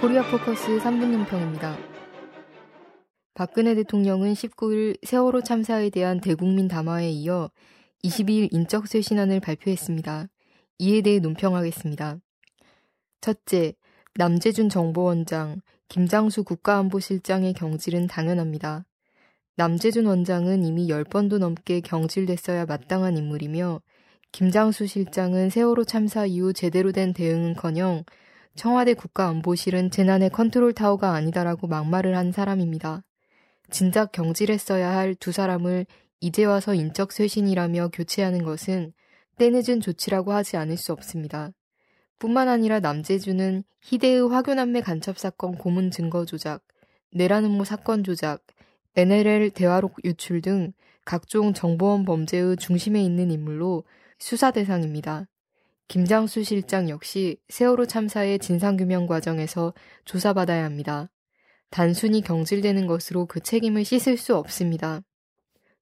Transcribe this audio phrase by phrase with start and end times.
[0.00, 1.76] 코리아 포커스 3분 논평입니다.
[3.34, 7.50] 박근혜 대통령은 19일 세월호 참사에 대한 대국민 담화에 이어
[8.04, 10.28] 22일 인적쇄신안을 발표했습니다.
[10.78, 12.18] 이에 대해 논평하겠습니다.
[13.20, 13.74] 첫째,
[14.14, 18.84] 남재준 정보원장, 김장수 국가안보실장의 경질은 당연합니다.
[19.56, 23.80] 남재준 원장은 이미 10번도 넘게 경질됐어야 마땅한 인물이며
[24.30, 28.04] 김장수 실장은 세월호 참사 이후 제대로 된 대응은커녕
[28.56, 33.02] 청와대 국가안보실은 재난의 컨트롤 타워가 아니다라고 막말을 한 사람입니다.
[33.70, 35.86] 진작 경질했어야 할 두 사람을
[36.20, 38.92] 이제 와서 인적 쇄신이라며 교체하는 것은
[39.36, 41.52] 때늦은 조치라고 하지 않을 수 없습니다.
[42.18, 46.64] 뿐만 아니라 남재준은 희대의 화교남매 간첩 사건 고문 증거 조작,
[47.12, 48.42] 내란음모 사건 조작,
[48.96, 50.72] NLL 대화록 유출 등
[51.04, 53.84] 각종 정보원 범죄의 중심에 있는 인물로
[54.18, 55.28] 수사 대상입니다.
[55.88, 59.72] 김장수 실장 역시 세월호 참사의 진상규명 과정에서
[60.04, 61.08] 조사받아야 합니다.
[61.70, 65.00] 단순히 경질되는 것으로 그 책임을 씻을 수 없습니다.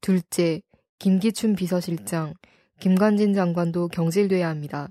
[0.00, 0.62] 둘째,
[0.98, 2.32] 김기춘 비서실장,
[2.80, 4.88] 김관진 장관도 경질돼야 합니다.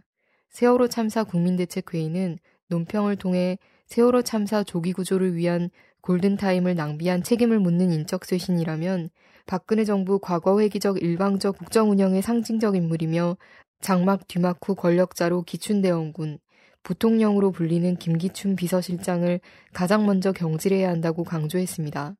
[0.51, 2.37] 세월호 참사 국민대책회의는
[2.67, 5.71] 논평을 통해 세월호 참사 조기 구조를 위한
[6.01, 9.09] 골든타임을 낭비한 책임을 묻는 인적 쇄신이라면
[9.47, 13.37] 박근혜 정부 과거 회기적 일방적 국정 운영의 상징적 인물이며
[13.81, 16.39] 장막 뒤막 후 권력자로 기춘대원군,
[16.83, 19.39] 부통령으로 불리는 김기춘 비서실장을
[19.73, 22.15] 가장 먼저 경질해야 한다고 강조했습니다.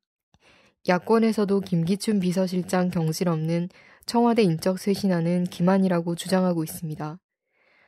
[0.87, 3.69] 야권에서도 김기춘 비서실장 경질 없는
[4.05, 7.19] 청와대 인적 쇄신안은 기만이라고 주장하고 있습니다.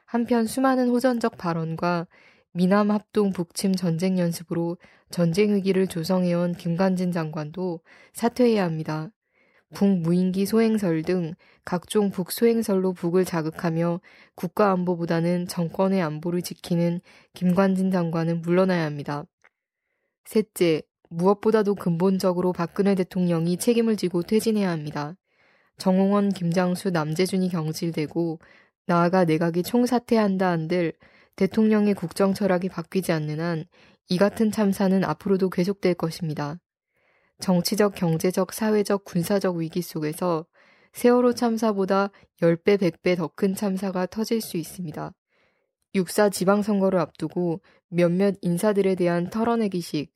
[0.05, 2.07] 한편 수많은 호전적 발언과
[2.53, 4.77] 미남 합동 북침 전쟁 연습으로
[5.09, 7.79] 전쟁 위기를 조성해온 김관진 장관도
[8.13, 9.09] 사퇴해야 합니다.
[9.73, 11.33] 북무인기 소행설 등
[11.65, 14.01] 각종 북소행설로 북을 자극하며
[14.35, 17.01] 국가안보보다는 정권의 안보를 지키는
[17.33, 19.25] 김관진 장관은 물러나야 합니다.
[20.25, 25.15] 셋째, 무엇보다도 근본적으로 박근혜 대통령이 책임을 지고 퇴진해야 합니다.
[25.77, 28.39] 정홍원, 김장수, 남재준이 경질되고
[28.85, 30.93] 나아가 내각이 총사퇴한다 한들
[31.35, 33.65] 대통령의 국정 철학이 바뀌지 않는 한
[34.11, 36.59] 이 같은 참사는 앞으로도 계속될 것입니다.
[37.41, 40.45] 정치적, 경제적, 사회적, 군사적 위기 속에서
[40.93, 45.13] 세월호 참사보다 10배, 100배 더 큰 참사가 터질 수 있습니다.
[45.95, 50.13] 육사 지방선거를 앞두고 몇몇 인사들에 대한 털어내기식,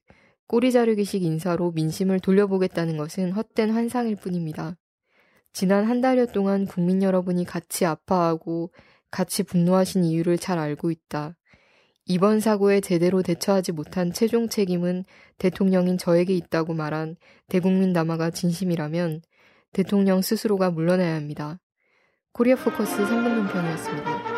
[0.47, 4.77] 꼬리 자르기식 인사로 민심을 돌려보겠다는 것은 헛된 환상일 뿐입니다.
[5.51, 8.71] 지난 한 달여 동안 국민 여러분이 같이 아파하고
[9.09, 11.35] 같이 분노하신 이유를 잘 알고 있다.
[12.07, 15.05] 이번 사고에 제대로 대처하지 못한 최종 책임은
[15.39, 17.15] 대통령인 저에게 있다고 말한
[17.49, 19.21] 대국민 남아가 진심이라면
[19.73, 21.59] 대통령 스스로가 물러나야 합니다.
[22.31, 24.34] 코리아 포커스 3분 논평이었습니다.